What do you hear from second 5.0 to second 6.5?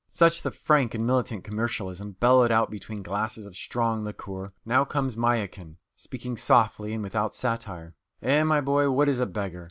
Mayakin, speaking